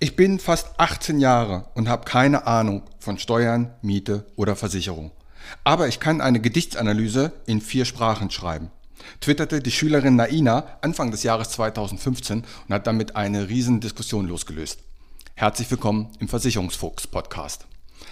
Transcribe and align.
Ich 0.00 0.16
bin 0.16 0.40
fast 0.40 0.78
18 0.78 1.20
Jahre 1.20 1.66
und 1.74 1.88
habe 1.88 2.04
keine 2.04 2.46
Ahnung 2.46 2.82
von 2.98 3.16
Steuern, 3.16 3.72
Miete 3.80 4.26
oder 4.34 4.56
Versicherung. 4.56 5.12
Aber 5.62 5.86
ich 5.86 6.00
kann 6.00 6.20
eine 6.20 6.40
Gedichtsanalyse 6.40 7.32
in 7.46 7.60
vier 7.60 7.84
Sprachen 7.84 8.30
schreiben. 8.30 8.70
Twitterte 9.20 9.60
die 9.60 9.70
Schülerin 9.70 10.16
Naina 10.16 10.78
Anfang 10.80 11.10
des 11.10 11.22
Jahres 11.22 11.50
2015 11.50 12.44
und 12.68 12.74
hat 12.74 12.86
damit 12.86 13.14
eine 13.14 13.48
riesen 13.48 13.80
Diskussion 13.80 14.26
losgelöst. 14.26 14.80
Herzlich 15.36 15.70
willkommen 15.70 16.10
im 16.18 16.28
Versicherungsfuchs 16.28 17.06
Podcast. 17.06 17.66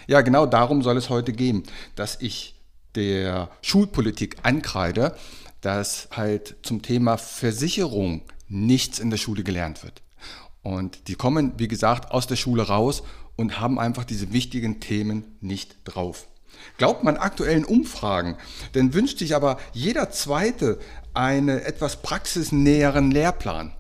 Ja, 0.07 0.21
genau 0.21 0.47
darum 0.47 0.83
soll 0.83 0.97
es 0.97 1.11
heute 1.11 1.33
gehen, 1.33 1.65
dass 1.97 2.21
ich 2.21 2.55
der 2.95 3.51
Schulpolitik 3.61 4.37
ankreide, 4.45 5.17
dass 5.61 6.09
halt 6.13 6.57
zum 6.63 6.83
Thema 6.83 7.17
Versicherung 7.17 8.23
nichts 8.49 8.99
in 8.99 9.11
der 9.11 9.17
Schule 9.17 9.43
gelernt 9.43 9.83
wird. 9.83 10.03
Und 10.63 11.09
die 11.09 11.15
kommen, 11.15 11.53
wie 11.57 11.69
gesagt, 11.69 12.13
aus 12.13 12.27
der 12.27 12.37
Schule 12.37 12.63
raus 12.63 13.03
und 13.37 13.61
haben 13.61 13.79
einfach 13.79 14.05
diese 14.05 14.33
wichtigen 14.33 14.81
Themen 14.81 15.37
nicht 15.41 15.77
drauf. 15.85 16.27
Glaubt 16.79 17.03
man 17.03 17.17
aktuellen 17.17 17.65
Umfragen, 17.65 18.37
dann 18.73 18.95
wünscht 18.95 19.19
sich 19.19 19.35
aber 19.35 19.59
jeder 19.73 20.11
Zweite 20.11 20.79
einen 21.15 21.59
etwas 21.59 22.03
praxisnäheren 22.03 23.11
Lehrplan. 23.11 23.73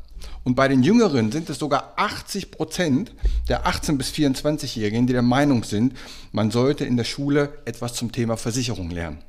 Und 0.44 0.56
bei 0.56 0.66
den 0.66 0.82
Jüngeren 0.82 1.30
sind 1.30 1.48
es 1.50 1.58
sogar 1.58 1.92
80 1.96 2.50
Prozent 2.50 3.14
der 3.48 3.66
18- 3.66 3.96
bis 3.96 4.10
24-Jährigen, 4.10 5.06
die 5.06 5.12
der 5.12 5.22
Meinung 5.22 5.62
sind, 5.62 5.94
man 6.32 6.50
sollte 6.50 6.84
in 6.84 6.96
der 6.96 7.04
Schule 7.04 7.58
etwas 7.64 7.94
zum 7.94 8.10
Thema 8.10 8.36
Versicherung 8.36 8.90
lernen. 8.90 9.22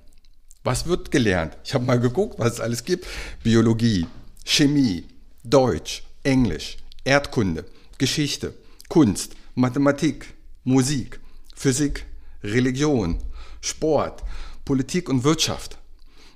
Was 0.64 0.88
wird 0.88 1.12
gelernt? 1.12 1.58
Ich 1.64 1.74
habe 1.74 1.86
mal 1.86 2.00
geguckt, 2.00 2.40
was 2.40 2.54
es 2.54 2.60
alles 2.62 2.84
gibt. 2.84 3.06
Biologie, 3.44 4.08
Chemie, 4.44 5.06
Deutsch, 5.44 6.04
Englisch, 6.24 6.78
Erdkunde, 7.04 7.66
Geschichte, 7.98 8.54
Kunst, 8.90 9.36
Mathematik, 9.56 10.34
Musik, 10.64 11.20
Physik, 11.56 12.06
Religion, 12.44 13.20
Sport, 13.62 14.24
Politik 14.66 15.10
und 15.10 15.24
Wirtschaft. 15.24 15.78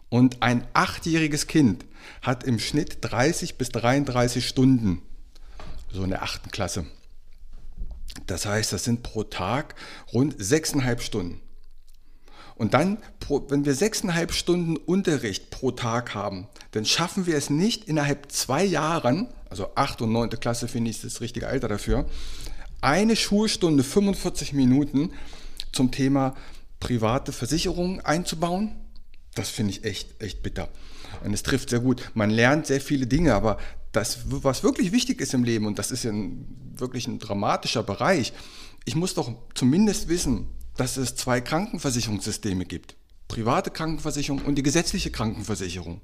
Und 0.10 0.42
ein 0.42 0.68
achtjähriges 0.74 1.48
Kind 1.48 1.86
hat 2.22 2.44
im 2.44 2.60
Schnitt 2.60 3.00
30 3.02 3.58
bis 3.58 3.70
33 3.70 4.48
Stunden, 4.48 5.02
so 5.92 6.04
in 6.04 6.10
der 6.10 6.24
achten 6.24 6.52
Klasse. 6.52 6.86
Das 8.26 8.46
heißt, 8.46 8.74
das 8.74 8.84
sind 8.84 9.04
pro 9.04 9.24
Tag 9.24 9.76
rund 10.14 10.36
sechseinhalb 10.38 11.02
Stunden. 11.02 11.42
Und 12.58 12.74
dann, 12.74 12.98
wenn 13.50 13.66
wir 13.66 13.76
sechseinhalb 13.76 14.34
Stunden 14.34 14.78
Unterricht 14.78 15.52
pro 15.52 15.72
Tag 15.72 16.16
haben, 16.16 16.48
dann 16.72 16.86
schaffen 16.86 17.28
wir 17.28 17.38
es 17.38 17.50
nicht 17.50 17.86
innerhalb 17.86 18.32
zwei 18.32 18.64
Jahren, 18.64 19.28
also 19.50 19.76
acht 19.76 20.02
und 20.02 20.12
neunte 20.12 20.38
Klasse 20.38 20.68
finde 20.68 20.90
ich 20.90 21.02
das 21.02 21.22
richtige 21.22 21.48
Alter 21.48 21.68
dafür, 21.68 22.08
eine 22.82 23.16
Schulstunde 23.16 23.84
45 23.84 24.54
Minuten 24.54 25.12
zum 25.72 25.92
Thema 25.92 26.36
private 26.80 27.32
Versicherungen 27.32 28.02
einzubauen. 28.02 28.76
Das 29.36 29.50
finde 29.50 29.74
ich 29.74 29.84
echt, 29.84 30.22
echt 30.22 30.42
bitter. 30.42 30.70
Und 31.24 31.34
es 31.34 31.44
trifft 31.44 31.70
sehr 31.70 31.80
gut. 31.80 32.12
Man 32.16 32.32
lernt 32.32 32.66
sehr 32.66 32.82
viele 32.82 33.06
Dinge, 33.06 33.36
aber 33.36 33.58
das, 33.92 34.20
was 34.26 34.64
wirklich 34.64 34.92
wichtig 34.92 35.22
ist 35.22 35.34
im 35.34 35.44
Leben, 35.44 35.68
und 35.68 35.78
das 35.78 35.92
ist 35.92 36.04
ja 36.04 36.12
ein, 36.12 36.74
wirklich 36.76 37.08
ein 37.08 37.20
dramatischer 37.20 37.84
Bereich, 37.84 38.34
ich 38.86 38.96
muss 38.96 39.14
doch 39.14 39.32
zumindest 39.54 40.08
wissen, 40.08 40.48
dass 40.78 40.98
es 40.98 41.16
zwei 41.16 41.42
Krankenversicherungssysteme 41.42 42.66
gibt. 42.66 42.96
Private 43.28 43.72
Krankenversicherung 43.72 44.42
und 44.44 44.56
die 44.56 44.64
gesetzliche 44.64 45.12
Krankenversicherung. 45.12 46.02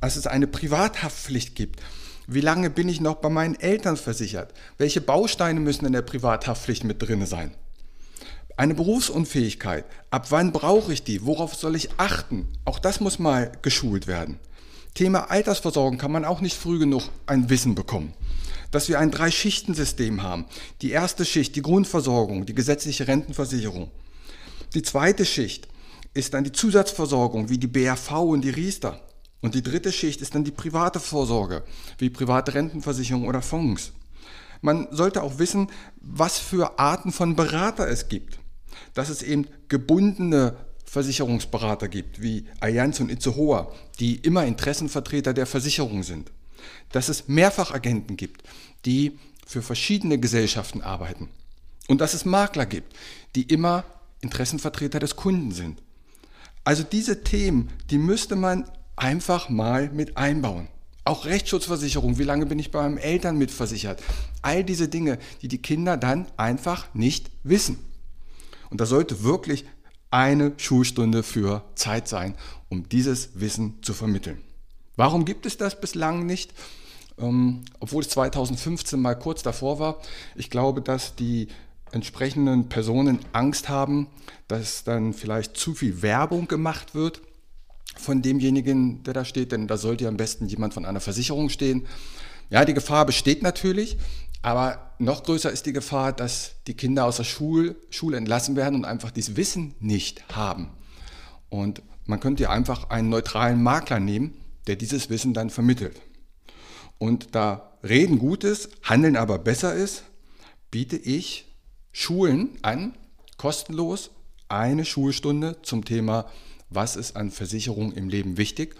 Dass 0.00 0.16
es 0.16 0.26
eine 0.26 0.46
Privathaftpflicht 0.46 1.54
gibt. 1.54 1.80
Wie 2.26 2.40
lange 2.40 2.70
bin 2.70 2.88
ich 2.88 3.00
noch 3.00 3.16
bei 3.16 3.28
meinen 3.28 3.54
Eltern 3.54 3.96
versichert? 3.96 4.54
Welche 4.78 5.00
Bausteine 5.00 5.60
müssen 5.60 5.86
in 5.86 5.92
der 5.92 6.02
Privathaftpflicht 6.02 6.84
mit 6.84 7.02
drin 7.02 7.24
sein? 7.26 7.54
Eine 8.56 8.74
Berufsunfähigkeit. 8.74 9.84
Ab 10.10 10.26
wann 10.30 10.52
brauche 10.52 10.92
ich 10.92 11.02
die? 11.02 11.24
Worauf 11.24 11.54
soll 11.54 11.76
ich 11.76 11.90
achten? 11.98 12.48
Auch 12.64 12.78
das 12.78 13.00
muss 13.00 13.18
mal 13.18 13.52
geschult 13.62 14.06
werden. 14.06 14.38
Thema 14.94 15.30
Altersversorgung 15.30 15.98
kann 15.98 16.12
man 16.12 16.24
auch 16.24 16.40
nicht 16.40 16.56
früh 16.56 16.78
genug 16.78 17.04
ein 17.26 17.48
Wissen 17.48 17.74
bekommen 17.74 18.12
dass 18.70 18.88
wir 18.88 18.98
ein 18.98 19.10
Drei-Schichten-System 19.10 20.22
haben. 20.22 20.46
Die 20.82 20.90
erste 20.90 21.24
Schicht, 21.24 21.56
die 21.56 21.62
Grundversorgung, 21.62 22.46
die 22.46 22.54
gesetzliche 22.54 23.08
Rentenversicherung. 23.08 23.90
Die 24.74 24.82
zweite 24.82 25.24
Schicht 25.24 25.68
ist 26.14 26.34
dann 26.34 26.44
die 26.44 26.52
Zusatzversorgung, 26.52 27.48
wie 27.48 27.58
die 27.58 27.66
BRV 27.66 28.12
und 28.20 28.42
die 28.42 28.50
Riester. 28.50 29.00
Und 29.40 29.54
die 29.54 29.62
dritte 29.62 29.92
Schicht 29.92 30.20
ist 30.20 30.34
dann 30.34 30.44
die 30.44 30.50
private 30.50 31.00
Vorsorge, 31.00 31.64
wie 31.98 32.10
private 32.10 32.54
Rentenversicherung 32.54 33.26
oder 33.26 33.42
Fonds. 33.42 33.92
Man 34.60 34.88
sollte 34.90 35.22
auch 35.22 35.38
wissen, 35.38 35.70
was 36.00 36.38
für 36.38 36.78
Arten 36.78 37.12
von 37.12 37.36
Berater 37.36 37.88
es 37.88 38.08
gibt. 38.08 38.38
Dass 38.94 39.08
es 39.08 39.22
eben 39.22 39.46
gebundene 39.68 40.56
Versicherungsberater 40.84 41.88
gibt, 41.88 42.20
wie 42.20 42.46
Allianz 42.60 43.00
und 43.00 43.10
Itzehoa, 43.10 43.72
die 43.98 44.16
immer 44.16 44.44
Interessenvertreter 44.44 45.32
der 45.32 45.46
Versicherung 45.46 46.02
sind 46.02 46.30
dass 46.92 47.08
es 47.08 47.28
Mehrfachagenten 47.28 48.16
gibt, 48.16 48.42
die 48.84 49.18
für 49.46 49.62
verschiedene 49.62 50.18
Gesellschaften 50.18 50.82
arbeiten. 50.82 51.28
Und 51.88 52.00
dass 52.00 52.14
es 52.14 52.24
Makler 52.24 52.66
gibt, 52.66 52.94
die 53.34 53.42
immer 53.42 53.84
Interessenvertreter 54.20 55.00
des 55.00 55.16
Kunden 55.16 55.52
sind. 55.52 55.82
Also 56.64 56.82
diese 56.82 57.24
Themen, 57.24 57.70
die 57.90 57.98
müsste 57.98 58.36
man 58.36 58.70
einfach 58.96 59.48
mal 59.48 59.90
mit 59.90 60.16
einbauen. 60.16 60.68
Auch 61.04 61.24
Rechtsschutzversicherung, 61.24 62.18
wie 62.18 62.24
lange 62.24 62.46
bin 62.46 62.58
ich 62.58 62.70
bei 62.70 62.82
meinen 62.82 62.98
Eltern 62.98 63.38
mitversichert? 63.38 64.02
All 64.42 64.62
diese 64.62 64.88
Dinge, 64.88 65.18
die 65.42 65.48
die 65.48 65.62
Kinder 65.62 65.96
dann 65.96 66.26
einfach 66.36 66.92
nicht 66.94 67.30
wissen. 67.42 67.78
Und 68.68 68.80
da 68.80 68.86
sollte 68.86 69.24
wirklich 69.24 69.64
eine 70.10 70.52
Schulstunde 70.58 71.22
für 71.22 71.64
Zeit 71.74 72.08
sein, 72.08 72.34
um 72.68 72.88
dieses 72.88 73.30
Wissen 73.34 73.82
zu 73.82 73.94
vermitteln. 73.94 74.38
Warum 75.00 75.24
gibt 75.24 75.46
es 75.46 75.56
das 75.56 75.80
bislang 75.80 76.26
nicht? 76.26 76.52
Ähm, 77.18 77.62
obwohl 77.78 78.02
es 78.02 78.10
2015 78.10 79.00
mal 79.00 79.14
kurz 79.14 79.42
davor 79.42 79.78
war. 79.78 79.96
Ich 80.36 80.50
glaube, 80.50 80.82
dass 80.82 81.14
die 81.14 81.48
entsprechenden 81.90 82.68
Personen 82.68 83.20
Angst 83.32 83.70
haben, 83.70 84.08
dass 84.46 84.84
dann 84.84 85.14
vielleicht 85.14 85.56
zu 85.56 85.72
viel 85.72 86.02
Werbung 86.02 86.48
gemacht 86.48 86.94
wird 86.94 87.22
von 87.96 88.20
demjenigen, 88.20 89.02
der 89.02 89.14
da 89.14 89.24
steht, 89.24 89.52
denn 89.52 89.68
da 89.68 89.78
sollte 89.78 90.04
ja 90.04 90.10
am 90.10 90.18
besten 90.18 90.44
jemand 90.44 90.74
von 90.74 90.84
einer 90.84 91.00
Versicherung 91.00 91.48
stehen. 91.48 91.86
Ja, 92.50 92.66
die 92.66 92.74
Gefahr 92.74 93.06
besteht 93.06 93.42
natürlich, 93.42 93.96
aber 94.42 94.92
noch 94.98 95.22
größer 95.22 95.50
ist 95.50 95.64
die 95.64 95.72
Gefahr, 95.72 96.12
dass 96.12 96.56
die 96.66 96.74
Kinder 96.74 97.06
aus 97.06 97.16
der 97.16 97.24
Schule, 97.24 97.74
Schule 97.88 98.18
entlassen 98.18 98.54
werden 98.54 98.74
und 98.74 98.84
einfach 98.84 99.12
dieses 99.12 99.34
Wissen 99.36 99.74
nicht 99.80 100.36
haben. 100.36 100.68
Und 101.48 101.80
man 102.04 102.20
könnte 102.20 102.42
ja 102.42 102.50
einfach 102.50 102.90
einen 102.90 103.08
neutralen 103.08 103.62
Makler 103.62 103.98
nehmen, 103.98 104.34
der 104.66 104.76
dieses 104.76 105.10
Wissen 105.10 105.34
dann 105.34 105.50
vermittelt. 105.50 106.00
Und 106.98 107.34
da 107.34 107.78
Reden 107.82 108.18
gut 108.18 108.44
ist, 108.44 108.70
Handeln 108.82 109.16
aber 109.16 109.38
besser 109.38 109.74
ist, 109.74 110.04
biete 110.70 110.96
ich 110.96 111.46
Schulen 111.92 112.58
an, 112.62 112.94
kostenlos 113.36 114.10
eine 114.48 114.84
Schulstunde 114.84 115.62
zum 115.62 115.84
Thema, 115.84 116.30
was 116.68 116.96
ist 116.96 117.16
an 117.16 117.30
Versicherung 117.30 117.92
im 117.92 118.08
Leben 118.08 118.36
wichtig. 118.36 118.76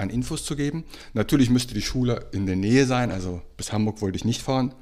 An 0.00 0.10
Infos 0.10 0.44
zu 0.44 0.56
geben. 0.56 0.84
Natürlich 1.12 1.50
müsste 1.50 1.74
die 1.74 1.82
Schule 1.82 2.26
in 2.32 2.46
der 2.46 2.56
Nähe 2.56 2.86
sein, 2.86 3.10
also 3.10 3.42
bis 3.56 3.72
Hamburg 3.72 4.00
wollte 4.00 4.16
ich 4.16 4.24
nicht 4.24 4.42
fahren. 4.42 4.74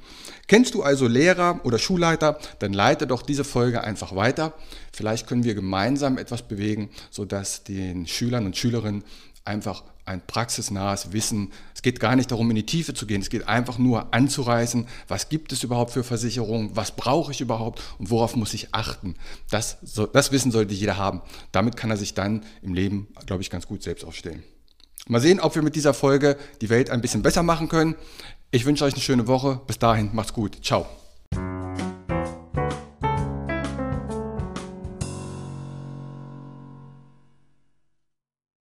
Kennst 0.47 0.73
du 0.73 0.81
also 0.81 1.07
Lehrer 1.07 1.59
oder 1.63 1.77
Schulleiter, 1.77 2.39
dann 2.59 2.73
leite 2.73 3.05
doch 3.05 3.21
diese 3.21 3.43
Folge 3.43 3.83
einfach 3.83 4.15
weiter. 4.15 4.53
Vielleicht 4.93 5.27
können 5.27 5.43
wir 5.43 5.55
gemeinsam 5.55 6.17
etwas 6.17 6.47
bewegen, 6.47 6.89
sodass 7.11 7.63
den 7.63 8.07
Schülern 8.07 8.45
und 8.45 8.57
Schülerinnen 8.57 9.03
einfach 9.45 9.83
ein 10.05 10.25
praxisnahes 10.25 11.11
Wissen. 11.13 11.51
Es 11.75 11.81
geht 11.81 11.99
gar 11.99 12.15
nicht 12.15 12.31
darum, 12.31 12.49
in 12.49 12.55
die 12.55 12.65
Tiefe 12.65 12.93
zu 12.93 13.05
gehen. 13.05 13.21
Es 13.21 13.29
geht 13.29 13.47
einfach 13.47 13.77
nur 13.77 14.13
anzureißen, 14.13 14.87
was 15.07 15.29
gibt 15.29 15.51
es 15.51 15.63
überhaupt 15.63 15.91
für 15.91 16.03
Versicherungen, 16.03 16.75
was 16.75 16.95
brauche 16.95 17.31
ich 17.31 17.41
überhaupt 17.41 17.81
und 17.99 18.09
worauf 18.09 18.35
muss 18.35 18.53
ich 18.53 18.73
achten. 18.73 19.15
Das, 19.51 19.77
das 20.13 20.31
Wissen 20.31 20.51
sollte 20.51 20.73
jeder 20.73 20.97
haben. 20.97 21.21
Damit 21.51 21.77
kann 21.77 21.91
er 21.91 21.97
sich 21.97 22.15
dann 22.15 22.43
im 22.61 22.73
Leben, 22.73 23.07
glaube 23.25 23.43
ich, 23.43 23.49
ganz 23.49 23.67
gut 23.67 23.83
selbst 23.83 24.03
aufstellen. 24.03 24.43
Mal 25.09 25.19
sehen, 25.19 25.39
ob 25.39 25.55
wir 25.55 25.63
mit 25.63 25.75
dieser 25.75 25.95
Folge 25.95 26.37
die 26.61 26.69
Welt 26.69 26.91
ein 26.91 27.01
bisschen 27.01 27.23
besser 27.23 27.41
machen 27.41 27.67
können. 27.67 27.95
Ich 28.51 28.65
wünsche 28.65 28.85
euch 28.85 28.93
eine 28.93 29.01
schöne 29.01 29.25
Woche. 29.25 29.59
Bis 29.65 29.79
dahin, 29.79 30.11
macht's 30.13 30.33
gut. 30.33 30.63
Ciao. 30.63 30.85